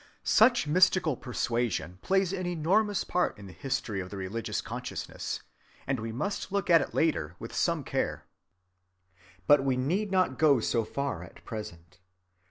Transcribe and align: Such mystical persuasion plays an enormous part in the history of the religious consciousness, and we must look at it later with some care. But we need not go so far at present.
Such 0.23 0.65
mystical 0.65 1.15
persuasion 1.15 1.99
plays 2.01 2.33
an 2.33 2.47
enormous 2.47 3.03
part 3.03 3.37
in 3.37 3.45
the 3.45 3.53
history 3.53 3.99
of 3.99 4.09
the 4.09 4.17
religious 4.17 4.59
consciousness, 4.59 5.43
and 5.85 5.99
we 5.99 6.11
must 6.11 6.51
look 6.51 6.71
at 6.71 6.81
it 6.81 6.95
later 6.95 7.35
with 7.37 7.53
some 7.53 7.83
care. 7.83 8.25
But 9.45 9.63
we 9.63 9.77
need 9.77 10.09
not 10.11 10.39
go 10.39 10.59
so 10.59 10.83
far 10.85 11.21
at 11.21 11.45
present. 11.45 11.99